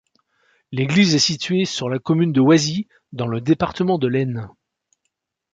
[0.71, 4.49] L'église est située sur la commune de Oisy, dans le département de l'Aisne.